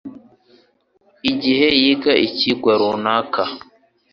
[1.31, 3.43] igihe yiga icyigwa runaka